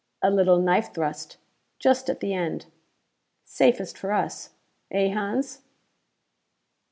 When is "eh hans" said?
4.89-5.61